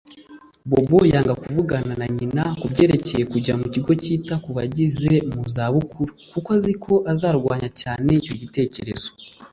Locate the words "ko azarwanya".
6.83-7.69